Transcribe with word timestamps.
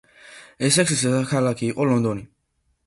ესექსის 0.69 1.03
დედაქალაქი 1.09 1.71
იყო 1.73 1.89
ლონდონი. 1.93 2.29